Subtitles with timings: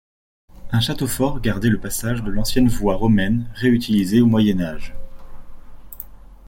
[0.71, 4.95] Un château fort gardait la passage de l'ancienne voie romaine réutilisée au Moyen Âge.